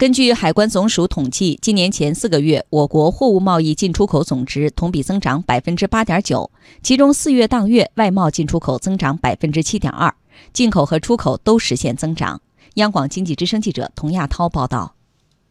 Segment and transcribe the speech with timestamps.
[0.00, 6.50] 根据海关总署统计，今年前四个月，我国货物贸易进出口总值同比增长百分之八点九，
[6.82, 10.14] 其中四月当月外贸进出口增长百分之七点二，
[10.54, 12.40] 进口和出口都实现增长。
[12.76, 14.96] 央广经济之声记者童亚涛报道。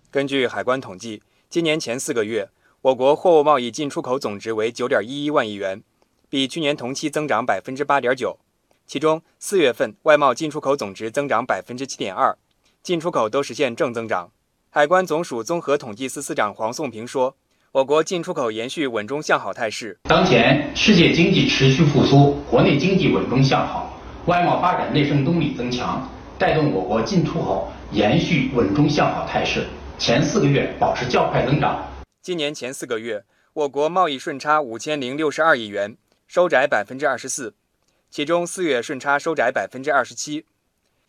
[0.09, 2.50] 根据海关统计，今年前四个月，
[2.81, 5.84] 我国货物贸易进出口总值为九点一一万亿元，
[6.28, 8.40] 比去年同期增长百分之八点九，
[8.88, 12.36] 其中四月份外贸进出口总值增长百分之七点二，
[12.81, 14.31] 进出口都实现正增长。
[14.72, 17.35] 海关总署综合统计司司长黄颂平说
[17.73, 19.98] ：“我国进出口延续稳中向好态势。
[20.03, 26.07] 当前世界经济持续复苏，国内经济稳中向好，外贸发展内生动力增强，
[26.38, 29.66] 带动我国进出口延续稳中向好态势。
[29.98, 31.84] 前四个月保持较快增长。
[32.21, 33.23] 今年前四个月，
[33.54, 37.55] 我国贸易顺差五千零六十二亿元，收窄百分之二十四，
[38.12, 40.45] 其中四月顺差收窄百分之二十七。”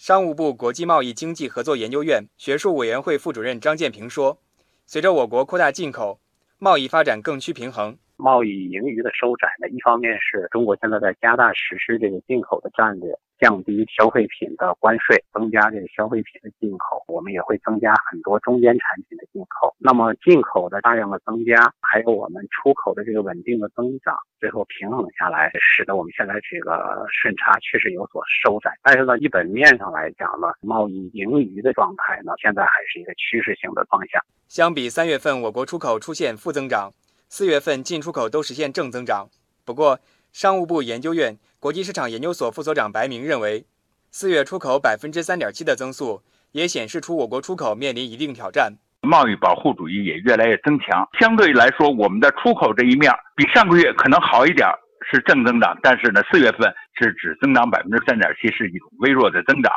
[0.03, 4.41] 商务部国际贸易经济合作研究院学术委员会副主任张建平说
[4.89, 6.19] ：“随着我国扩大进口，
[6.57, 7.98] 贸易发展更趋平衡。
[8.21, 19.75] 贸易盈余的收窄呢，一方面是中国现在在加大实施这个进口的战略。”降低消费品的关税，增加这个消费品的进口，我们也会增加很多中间产品的进口。
[19.79, 28.77] 那么进口的大量的增加，还有我们出口的这个稳定的增长，最后平衡下来，使得我们现在这个顺差确实有所收窄。
[28.83, 34.23] 但是呢，基本面上来讲呢，贸易盈余的状态呢，现在还是一个趋势性的方向。
[34.48, 36.93] 相比三月份，我国出口出现负增长，
[37.33, 39.28] 四月份进出口都实现正增长。
[39.64, 40.00] 不过，
[40.33, 41.39] 商务部研究院。
[41.61, 43.64] 国际市场研究所副所长白明认为，
[44.11, 48.73] 四月出口百分之三点七的增速，也显示出我国出口面临一定挑战。
[49.03, 54.67] 贸易保护主义也越来越增强，相对来说，我们的出口这一面比上个月可能好一点，
[55.08, 55.78] 是正增长。
[55.84, 56.62] 但是呢，四月份
[56.98, 59.73] 是只增长百分之三点七，是一种微弱的增长。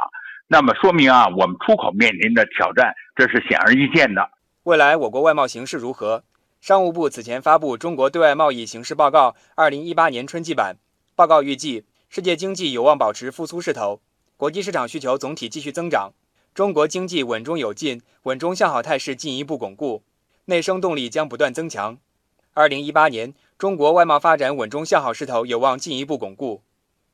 [0.47, 4.27] 那么说明啊，我们出口面临的挑战，这是显而易见的。
[4.63, 6.23] 未来我国外贸形势如何？
[6.63, 10.77] 商务部此前发布《中国对外贸易形势报告（二零一八年春季版）》。
[11.13, 13.99] 报告预计，世界经济有望保持复苏势头，
[14.37, 16.13] 国际市场需求总体继续增长，
[16.53, 20.03] 中国经济稳中有进、稳中向好态势进一步巩固，
[20.45, 21.97] 内生动力将不断增强。
[22.53, 26.61] 二零一八年，中国外贸发展稳中向好势头有望进一步巩固。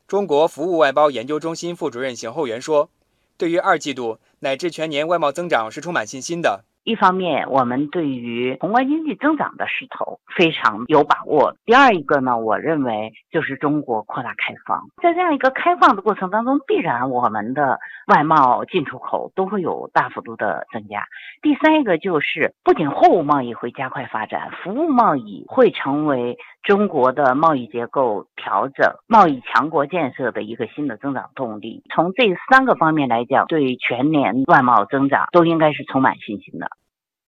[0.08, 2.92] 中国服务外包研究中心副主任邢厚元说
[3.36, 11.56] ：“对于二季度乃至全年外贸增长是充满信心的。”一方面，我们对于宏观经济增长的势头非常有把握。
[11.64, 17.78] 第二一个呢，我认为就是中国扩大开放，在这样一个开放的过程当中，必然我们的
[18.08, 21.04] 外贸进出口都会有大幅度的增加。
[21.44, 31.84] 第三一个就是，不仅货物贸易会加快发展，服务贸易会成为中国的贸易结构调整、贸易强国建设的一个新的增长动力。
[31.94, 36.68] 从这三个方面来讲，对全年外贸增长都应该是充满信心的。